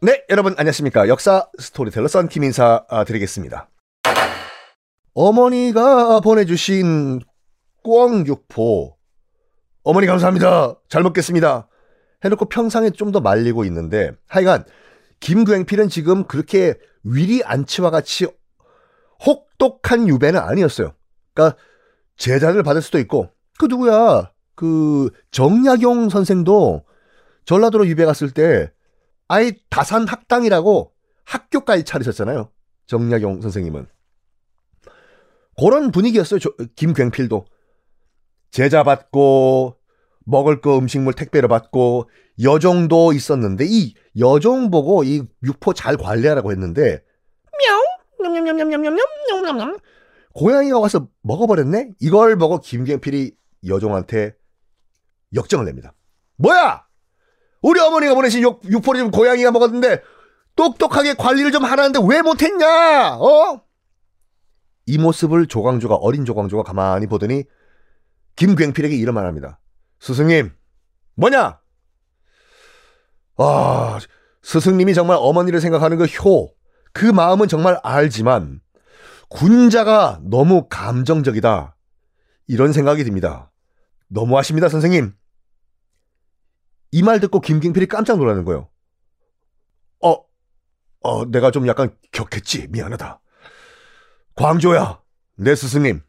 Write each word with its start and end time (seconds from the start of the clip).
네, 0.00 0.24
여러분 0.30 0.54
안녕하십니까. 0.58 1.06
역사 1.08 1.48
스토리텔러 1.58 2.08
썬킴 2.08 2.42
인사 2.42 2.84
아, 2.88 3.04
드리겠습니다. 3.04 3.68
어머니가 5.14 6.20
보내주신 6.20 7.20
꿩육포. 7.84 8.96
어머니 9.84 10.06
감사합니다. 10.06 10.74
잘 10.88 11.02
먹겠습니다. 11.02 11.68
해놓고 12.24 12.46
평상에 12.46 12.90
좀 12.90 13.12
더 13.12 13.20
말리고 13.20 13.64
있는데 13.66 14.12
하여간 14.26 14.64
김굉필은 15.20 15.88
지금 15.88 16.24
그렇게 16.24 16.74
위리 17.04 17.42
안치와 17.44 17.90
같이 17.90 18.26
혹독한 19.24 20.08
유배는 20.08 20.40
아니었어요. 20.40 20.94
그러니까 21.34 21.56
제자를 22.16 22.62
받을 22.62 22.82
수도 22.82 22.98
있고 22.98 23.28
그 23.58 23.66
누구야 23.66 24.30
그 24.62 25.10
정약용 25.32 26.08
선생도 26.08 26.84
전라도로 27.46 27.88
유배 27.88 28.04
갔을 28.04 28.30
때 28.30 28.70
아예 29.26 29.50
다산 29.70 30.06
학당이라고 30.06 30.92
학교까지 31.24 31.82
차리셨잖아요. 31.82 32.48
정약용 32.86 33.40
선생님은. 33.40 33.88
그런 35.58 35.90
분위기였어요. 35.90 36.38
저, 36.38 36.52
김굉필도. 36.76 37.44
제자 38.52 38.84
받고 38.84 39.78
먹을 40.26 40.60
거 40.60 40.78
음식물 40.78 41.14
택배로 41.14 41.48
받고 41.48 42.08
여종도 42.40 43.14
있었는데 43.14 43.64
이 43.68 43.94
여종 44.16 44.70
보고 44.70 45.02
이 45.02 45.24
육포 45.42 45.74
잘 45.74 45.96
관리하라고 45.96 46.52
했는데 46.52 47.02
명 48.20 48.32
냠냠냠냠냠냠냠냠 48.32 49.78
고양이가 50.34 50.78
와서 50.78 51.08
먹어버렸네. 51.22 51.94
이걸 51.98 52.38
보고 52.38 52.60
김굉필이 52.60 53.34
여종한테 53.66 54.36
역정을 55.34 55.64
냅니다. 55.64 55.94
뭐야? 56.36 56.84
우리 57.62 57.80
어머니가 57.80 58.14
보내신 58.14 58.42
육, 58.42 58.60
육포를 58.64 59.00
좀 59.00 59.10
고양이가 59.10 59.50
먹었는데 59.52 60.02
똑똑하게 60.56 61.14
관리를 61.14 61.52
좀 61.52 61.64
하라는데 61.64 62.00
왜 62.06 62.22
못했냐? 62.22 63.16
어? 63.16 63.62
이 64.86 64.98
모습을 64.98 65.46
조광조가 65.46 65.94
어린 65.96 66.24
조광조가 66.24 66.64
가만히 66.64 67.06
보더니 67.06 67.44
김굉필에게 68.36 68.96
이런 68.96 69.14
말 69.14 69.26
합니다. 69.26 69.60
스승님 70.00 70.52
뭐냐? 71.14 71.60
아 73.38 73.98
스승님이 74.42 74.94
정말 74.94 75.16
어머니를 75.20 75.60
생각하는 75.60 75.98
그 75.98 76.04
효, 76.04 76.52
그 76.92 77.06
마음은 77.06 77.48
정말 77.48 77.78
알지만 77.82 78.60
군자가 79.28 80.20
너무 80.24 80.66
감정적이다. 80.68 81.76
이런 82.48 82.72
생각이 82.72 83.04
듭니다. 83.04 83.50
너무하십니다, 84.08 84.68
선생님. 84.68 85.14
이 86.92 87.02
말 87.02 87.20
듣고 87.20 87.40
김경필이 87.40 87.86
깜짝 87.86 88.18
놀라는 88.18 88.44
거예요. 88.44 88.68
어, 90.02 90.16
어, 91.00 91.24
내가 91.30 91.50
좀 91.50 91.66
약간 91.66 91.96
격했지. 92.12 92.68
미안하다. 92.68 93.20
광조야, 94.34 95.00
내 95.36 95.54
스승님. 95.54 96.02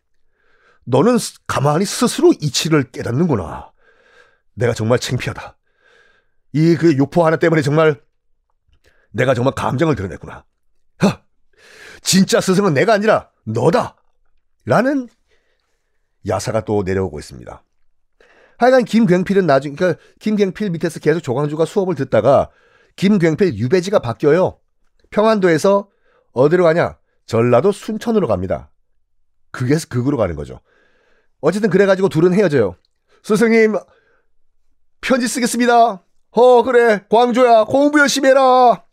너는 0.85 1.17
가만히 1.47 1.85
스스로 1.85 2.33
이치를 2.33 2.91
깨닫는구나. 2.91 3.71
내가 4.55 4.73
정말 4.73 4.99
창피하다. 4.99 5.57
이그 6.53 6.97
육포 6.97 7.25
하나 7.25 7.37
때문에 7.37 7.61
정말 7.61 8.01
내가 9.11 9.33
정말 9.33 9.53
감정을 9.55 9.95
드러냈구나. 9.95 10.45
하! 10.99 11.23
진짜 12.01 12.41
스승은 12.41 12.73
내가 12.73 12.93
아니라 12.93 13.31
너다! 13.45 13.95
라는 14.65 15.07
야사가 16.27 16.65
또 16.65 16.83
내려오고 16.83 17.19
있습니다. 17.19 17.63
하여간 18.57 18.85
김굉필은 18.85 19.45
나중에 19.45 19.75
그러니까 19.75 19.99
김굉필 20.19 20.69
밑에서 20.71 20.99
계속 20.99 21.21
조광주가 21.21 21.65
수업을 21.65 21.95
듣다가 21.95 22.49
김굉필 22.95 23.55
유배지가 23.55 23.99
바뀌어요. 23.99 24.59
평안도에서 25.09 25.89
어디로 26.33 26.63
가냐? 26.63 26.97
전라도 27.25 27.71
순천으로 27.71 28.27
갑니다. 28.27 28.71
그게 29.51 29.75
극으로 29.89 30.17
가는 30.17 30.35
거죠. 30.35 30.59
어쨌든 31.41 31.69
그래가지고 31.69 32.09
둘은 32.09 32.33
헤어져요. 32.33 32.75
스승님 33.23 33.75
편지 35.01 35.27
쓰겠습니다. 35.27 36.03
어 36.31 36.63
그래 36.63 37.05
광조야 37.09 37.65
공부 37.65 37.99
열심히 37.99 38.29
해라. 38.29 38.83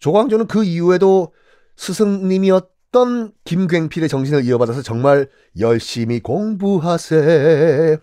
조광조는 0.00 0.46
그 0.46 0.64
이후에도 0.64 1.32
스승님이었던 1.76 3.32
김굉필의 3.44 4.08
정신을 4.08 4.44
이어받아서 4.44 4.82
정말 4.82 5.28
열심히 5.58 6.20
공부하세. 6.20 7.98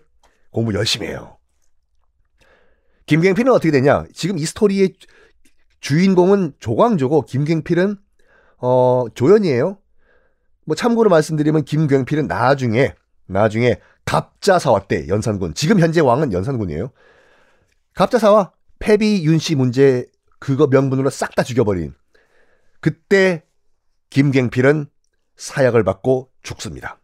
공부 0.56 0.72
열심히 0.72 1.06
해요. 1.06 1.36
김갱필은 3.04 3.52
어떻게 3.52 3.70
되냐? 3.70 4.06
지금 4.14 4.38
이 4.38 4.46
스토리의 4.46 4.94
주인공은 5.80 6.54
조광조고 6.60 7.26
김갱필은 7.26 7.98
어, 8.62 9.04
조연이에요. 9.14 9.78
뭐 10.64 10.74
참고로 10.74 11.10
말씀드리면 11.10 11.66
김경필은 11.66 12.26
나중에 12.26 12.94
나중에 13.26 13.80
갑자사화 14.06 14.86
때 14.86 15.06
연산군 15.08 15.52
지금 15.52 15.78
현재 15.78 16.00
왕은 16.00 16.32
연산군이에요. 16.32 16.90
갑자사화 17.92 18.50
패비 18.78 19.26
윤씨 19.26 19.56
문제 19.56 20.06
그거 20.38 20.68
명분으로 20.68 21.10
싹 21.10 21.34
다 21.34 21.42
죽여버린 21.42 21.92
그때 22.80 23.44
김갱필은 24.08 24.86
사약을 25.36 25.84
받고 25.84 26.30
죽습니다. 26.42 26.98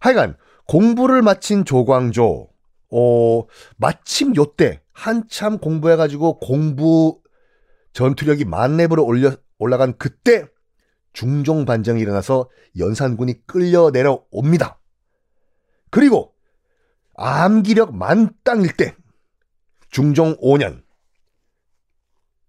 하여간 0.00 0.36
공부를 0.66 1.22
마친 1.22 1.64
조광조, 1.64 2.48
어, 2.90 3.42
마침 3.76 4.34
요때 4.36 4.80
한참 4.92 5.58
공부해가지고 5.58 6.38
공부 6.38 7.20
전투력이 7.92 8.44
만렙으로 8.44 9.04
올려, 9.04 9.32
올라간 9.58 9.96
그때 9.98 10.46
중종 11.12 11.64
반정이 11.64 12.00
일어나서 12.00 12.50
연산군이 12.78 13.46
끌려 13.46 13.90
내려옵니다. 13.90 14.78
그리고 15.90 16.34
암기력 17.16 17.94
만땅일 17.94 18.76
때 18.76 18.94
중종 19.88 20.36
5년 20.36 20.82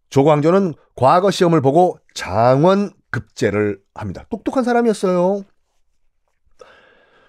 조광조는 0.09 0.73
과거 0.95 1.31
시험을 1.31 1.61
보고 1.61 1.97
장원 2.13 2.91
급제를 3.09 3.81
합니다. 3.93 4.25
똑똑한 4.29 4.63
사람이었어요. 4.63 5.43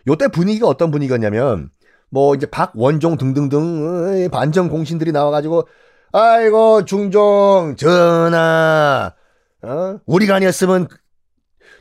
요때 0.07 0.29
분위기가 0.29 0.67
어떤 0.67 0.91
분위기였냐면 0.91 1.71
뭐 2.11 2.35
이제 2.35 2.47
박원종 2.47 3.19
등등등 3.19 4.31
반정 4.31 4.69
공신들이 4.69 5.13
나와가지고 5.13 5.67
아이고 6.13 6.85
중종 6.85 7.75
전하 7.77 9.15
어? 9.63 10.01
우리가 10.07 10.37
아니었으면 10.37 10.89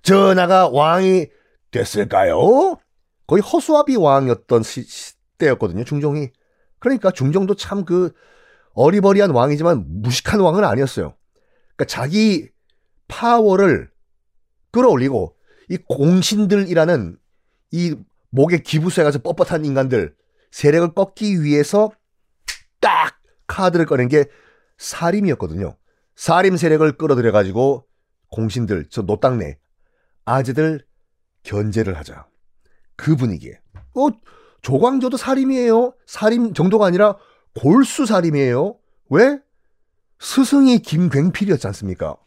전하가 0.01 0.69
왕이 0.69 1.27
됐을까요? 1.71 2.77
거의 3.27 3.41
허수아비 3.41 3.95
왕이었던 3.95 4.63
시, 4.63 4.85
때였거든요 5.37 5.83
중종이 5.83 6.29
그러니까 6.79 7.11
중종도 7.11 7.55
참 7.55 7.85
그 7.85 8.11
어리버리한 8.77 9.31
왕이지만 9.31 9.85
무식한 9.87 10.39
왕은 10.39 10.63
아니었어요. 10.63 11.15
그러니까 11.75 11.85
자기 11.87 12.47
파워를 13.07 13.89
끌어올리고 14.71 15.35
이 15.69 15.77
공신들이라는 15.77 17.17
이 17.71 17.95
목에 18.29 18.59
기부세 18.59 19.03
가서 19.03 19.19
뻣뻣한 19.19 19.65
인간들 19.65 20.15
세력을 20.51 20.93
꺾기 20.93 21.43
위해서 21.43 21.91
딱 22.79 23.19
카드를 23.47 23.85
꺼낸 23.85 24.07
게 24.07 24.25
사림이었거든요. 24.77 25.75
사림 26.15 26.57
세력을 26.57 26.97
끌어들여 26.97 27.31
가지고 27.31 27.85
공신들 28.29 28.87
저 28.89 29.01
노땅네 29.03 29.57
아재들 30.25 30.85
견제를 31.43 31.97
하자. 31.97 32.27
그 32.95 33.15
분위기에. 33.15 33.59
어 33.95 34.09
조광조도 34.61 35.17
사림이에요. 35.17 35.93
사림 36.05 36.53
정도가 36.53 36.85
아니라 36.85 37.17
골수 37.55 38.05
사림이에요. 38.05 38.77
왜? 39.09 39.39
스승이 40.19 40.79
김굉필이었지 40.79 41.67
않습니까? 41.67 42.17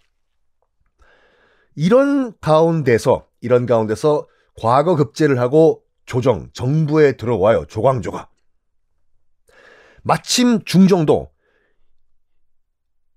이런 1.74 2.32
가운데서 2.40 3.26
이런 3.40 3.66
가운데서 3.66 4.26
과거 4.60 4.94
급제를 4.94 5.40
하고 5.40 5.82
조정, 6.04 6.50
정부에 6.52 7.16
들어와요. 7.16 7.64
조광조가. 7.64 8.28
마침 10.02 10.62
중정도 10.64 11.32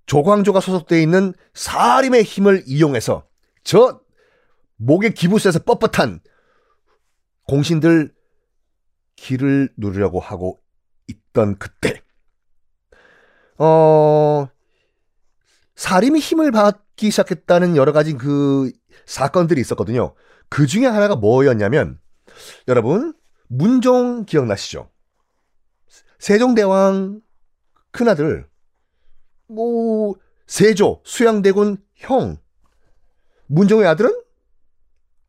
조광조가 0.06 0.60
소속되어 0.60 0.98
있는 0.98 1.34
사림의 1.52 2.22
힘을 2.22 2.62
이용해서 2.66 3.26
저 3.62 4.00
목에 4.76 5.10
기부세에서 5.10 5.60
뻣뻣한 5.60 6.20
공신들 7.46 8.14
길을 9.16 9.74
누르려고 9.76 10.20
하고 10.20 10.62
있던 11.08 11.58
그때 11.58 12.02
어 13.58 14.48
사림이 15.76 16.20
힘을 16.20 16.52
받기 16.52 17.10
시작했다는 17.10 17.76
여러 17.76 17.92
가지 17.92 18.14
그 18.14 18.72
사건들이 19.06 19.60
있었거든요. 19.60 20.14
그 20.48 20.66
중에 20.66 20.86
하나가 20.86 21.16
뭐였냐면 21.16 21.98
여러분, 22.68 23.14
문종 23.48 24.24
기억나시죠? 24.24 24.90
세종대왕 26.18 27.20
큰아들 27.90 28.48
뭐 29.46 30.14
세조 30.46 31.02
수양대군 31.04 31.76
형 31.94 32.38
문종의 33.46 33.86
아들은 33.86 34.22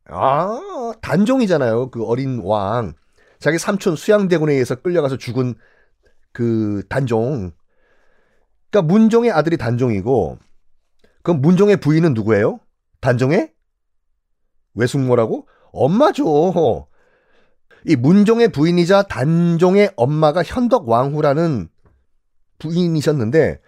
아 0.06 0.92
단종이잖아요 1.02 1.90
그 1.90 2.04
어린 2.04 2.40
왕 2.42 2.94
자기 3.38 3.58
삼촌 3.58 3.96
수양대군에 3.96 4.52
의해서 4.52 4.76
끌려가서 4.76 5.18
죽은 5.18 5.54
그 6.32 6.82
단종 6.88 7.52
그러니까 8.70 8.92
문종의 8.92 9.30
아들이 9.30 9.56
단종이고 9.56 10.38
그럼 11.22 11.40
문종의 11.40 11.78
부인은 11.78 12.14
누구예요? 12.14 12.60
단종의 13.00 13.52
외숙모라고? 14.76 15.46
엄마죠. 15.72 16.86
이 17.84 17.96
문종의 17.96 18.52
부인이자 18.52 19.02
단종의 19.04 19.92
엄마가 19.96 20.42
현덕 20.42 20.88
왕후라는 20.88 21.68
부인이셨는데 22.58 23.60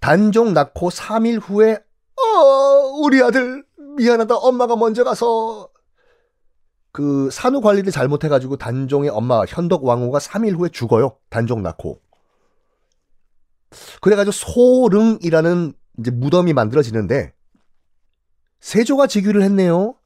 단종 0.00 0.52
낳고 0.54 0.90
3일 0.90 1.40
후에 1.42 1.74
어 1.74 2.24
우리 3.02 3.22
아들 3.22 3.64
미안하다 3.96 4.36
엄마가 4.36 4.76
먼저 4.76 5.04
가서 5.04 5.68
그 6.92 7.30
산후 7.30 7.60
관리를 7.60 7.90
잘못해 7.90 8.28
가지고 8.28 8.56
단종의 8.56 9.10
엄마 9.10 9.44
현덕 9.46 9.84
왕후가 9.84 10.18
3일 10.18 10.58
후에 10.58 10.68
죽어요 10.70 11.16
단종 11.30 11.62
낳고 11.62 12.00
그래 14.00 14.16
가지고 14.16 14.32
소릉이라는 14.32 15.72
이제 15.98 16.10
무덤이 16.10 16.52
만들어지는데 16.52 17.32
세조가 18.60 19.08
즉위를 19.08 19.42
했네요. 19.42 19.96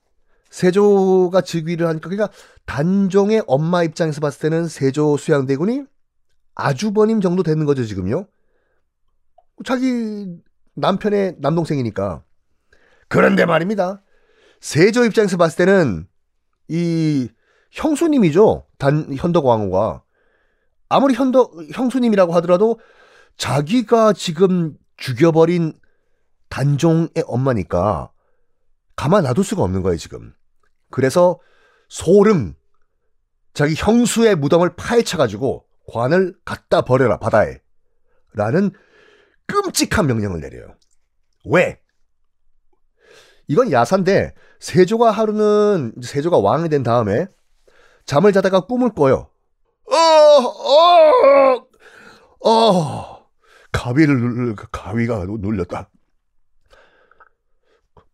세조가 0.50 1.40
즉위를 1.40 1.87
하니까 1.87 2.08
그러니까 2.08 2.37
단종의 2.64 3.43
엄마 3.46 3.82
입장에서 3.82 4.20
봤을 4.20 4.40
때는 4.40 4.69
세조 4.69 5.16
수양대군이 5.16 5.84
아주버님 6.54 7.20
정도 7.20 7.43
되는 7.43 7.64
거죠 7.66 7.84
지금요. 7.84 8.26
자기 9.64 10.26
남편의 10.75 11.37
남동생이니까. 11.38 12.22
그런데 13.08 13.46
말입니다. 13.46 14.02
세조 14.60 15.04
입장에서 15.04 15.37
봤을 15.37 15.64
때는 15.64 16.06
이 16.69 17.28
형수님이죠. 17.70 18.66
단 18.78 19.14
현덕 19.14 19.44
왕후가 19.46 20.02
아무리 20.88 21.14
현덕 21.14 21.52
형수님이라고 21.72 22.32
하더라도 22.34 22.78
자기가 23.37 24.12
지금 24.12 24.76
죽여버린 24.96 25.75
단종의 26.49 27.25
엄마니까 27.26 28.10
가만 28.96 29.25
놔둘 29.25 29.44
수가 29.44 29.62
없는 29.62 29.82
거예요, 29.82 29.98
지금. 29.98 30.34
그래서 30.90 31.38
소름, 31.88 32.54
자기 33.52 33.75
형수의 33.76 34.37
무덤을 34.37 34.75
파헤쳐가지고 34.76 35.64
관을 35.93 36.34
갖다 36.44 36.82
버려라, 36.82 37.19
바다에. 37.19 37.60
라는 38.34 38.70
끔찍한 39.46 40.06
명령을 40.06 40.40
내려요. 40.40 40.75
왜? 41.44 41.81
이건 43.46 43.70
야사인데, 43.70 44.34
세조가 44.58 45.10
하루는, 45.10 45.94
세조가 46.02 46.38
왕이 46.38 46.69
된 46.69 46.82
다음에 46.82 47.26
잠을 48.04 48.32
자다가 48.32 48.60
꿈을 48.60 48.92
꿔요. 48.92 49.31
어, 49.88 49.96
어, 49.96 51.66
어, 52.40 53.26
가위를, 53.72 54.54
가위가 54.72 55.25
눌렸다. 55.26 55.90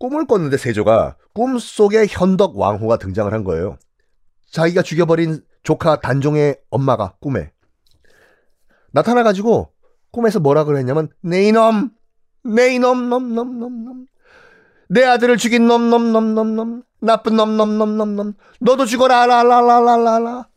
꿈을 0.02 0.26
꿨는데 0.26 0.56
세조가 0.56 1.14
꿈속에 1.32 2.06
현덕 2.08 2.58
왕후가 2.58 2.96
등장을 2.96 3.32
한 3.32 3.44
거예요. 3.44 3.78
자기가 4.50 4.82
죽여버린 4.82 5.44
조카 5.62 6.00
단종의 6.00 6.58
엄마가 6.70 7.14
꿈에 7.20 7.52
나타나가지고 8.90 9.72
꿈에서 10.10 10.40
뭐라 10.40 10.64
그랬냐면 10.64 11.08
네 11.20 11.44
이놈! 11.44 11.93
네 12.43 12.75
이놈! 12.75 13.08
놈 13.10 13.37
놈 13.37 13.60
놈놈! 13.60 14.06
내 14.88 15.04
아들을 15.04 15.37
죽인 15.37 15.69
놈 15.69 15.88
놈 15.88 16.12
놈 16.12 16.34
놈놈! 16.34 16.82
나쁜 17.00 17.37
놈 17.37 17.56
놈 17.56 17.78
놈 17.78 17.96
놈놈! 17.96 18.34
너도 18.58 18.87
죽어라! 18.87 19.25
라라라라라라! 19.26 20.49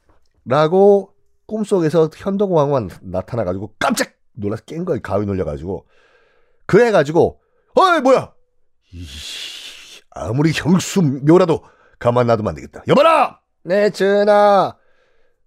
라고 0.45 1.13
꿈속에서 1.45 2.09
현덕 2.15 2.51
왕후가 2.51 2.97
나타나가지고 3.03 3.75
깜짝 3.77 4.09
놀라서 4.33 4.63
깬 4.65 4.86
거예요. 4.86 5.01
가위 5.03 5.27
놀려가지고. 5.27 5.86
그래가지고 6.65 7.39
어이 7.75 8.01
뭐야 8.01 8.35
아무리 10.12 10.52
형수묘라도 10.54 11.64
가만 12.00 12.28
놔두면 12.28 12.50
안 12.50 12.56
되겠다. 12.56 12.84
여봐라! 12.88 13.40
네, 13.64 13.90
전하. 13.90 14.76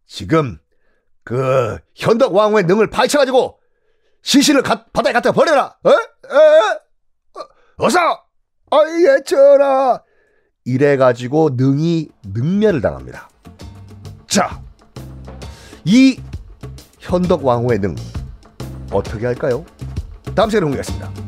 지금 0.06 0.58
그 1.24 1.78
현덕 1.94 2.34
왕후의 2.34 2.64
능을 2.64 2.90
파헤쳐가지고 2.90 3.58
시신을 4.22 4.62
가, 4.62 4.84
바다에 4.92 5.12
갖다 5.12 5.32
버려라. 5.32 5.76
어? 5.84 5.90
어? 5.90 7.44
어서! 7.78 7.98
아, 8.70 8.76
예, 8.86 9.22
전하. 9.24 10.02
이래가지고 10.64 11.50
능이 11.54 12.08
능멸을 12.34 12.80
당합니다. 12.80 13.30
자, 14.26 14.60
이 15.84 16.20
현덕 16.98 17.44
왕후의 17.44 17.78
능 17.78 17.94
어떻게 18.92 19.24
할까요? 19.24 19.64
다음 20.34 20.50
시간에 20.50 20.64
공개하겠습니다. 20.64 21.27